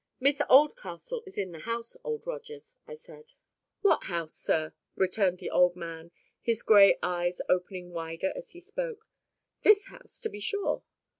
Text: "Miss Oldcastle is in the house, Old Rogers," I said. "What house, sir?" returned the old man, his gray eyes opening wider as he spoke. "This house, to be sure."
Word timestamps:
"Miss 0.19 0.41
Oldcastle 0.49 1.21
is 1.27 1.37
in 1.37 1.51
the 1.51 1.59
house, 1.59 1.95
Old 2.03 2.25
Rogers," 2.25 2.75
I 2.87 2.95
said. 2.95 3.33
"What 3.81 4.05
house, 4.05 4.33
sir?" 4.33 4.73
returned 4.95 5.37
the 5.37 5.51
old 5.51 5.75
man, 5.75 6.09
his 6.41 6.63
gray 6.63 6.97
eyes 7.03 7.39
opening 7.47 7.91
wider 7.91 8.33
as 8.35 8.49
he 8.53 8.59
spoke. 8.61 9.05
"This 9.61 9.89
house, 9.93 10.19
to 10.21 10.29
be 10.29 10.39
sure." 10.39 10.81